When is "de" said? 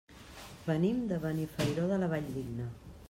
1.11-1.19, 1.93-2.01